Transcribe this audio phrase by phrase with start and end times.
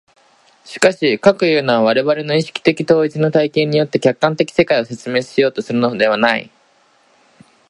[0.65, 6.49] しかし、かくいうのは我々の意識的統一の体験によって客観的世界を説明しようとするのではない。